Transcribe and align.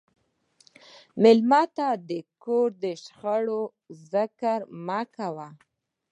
مېلمه 1.21 1.63
ته 1.75 1.87
د 2.09 2.11
کور 2.43 2.69
د 2.83 2.85
شخړو 3.03 3.61
ذکر 4.11 4.59
مه 4.87 5.01
کوه. 5.15 5.47